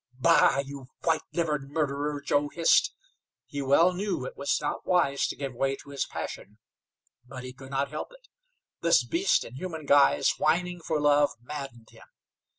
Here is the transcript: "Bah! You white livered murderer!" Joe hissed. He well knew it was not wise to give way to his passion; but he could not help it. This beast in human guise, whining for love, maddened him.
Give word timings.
"Bah! 0.17 0.57
You 0.65 0.87
white 1.03 1.21
livered 1.31 1.69
murderer!" 1.69 2.19
Joe 2.21 2.49
hissed. 2.49 2.91
He 3.45 3.61
well 3.61 3.93
knew 3.93 4.25
it 4.25 4.35
was 4.35 4.59
not 4.59 4.83
wise 4.87 5.27
to 5.27 5.35
give 5.35 5.53
way 5.53 5.75
to 5.75 5.91
his 5.91 6.07
passion; 6.07 6.57
but 7.23 7.43
he 7.43 7.53
could 7.53 7.69
not 7.69 7.91
help 7.91 8.11
it. 8.11 8.27
This 8.81 9.03
beast 9.05 9.43
in 9.43 9.53
human 9.53 9.85
guise, 9.85 10.39
whining 10.39 10.79
for 10.81 10.99
love, 10.99 11.29
maddened 11.39 11.89
him. 11.91 12.07